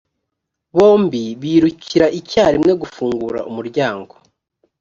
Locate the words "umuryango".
3.49-4.13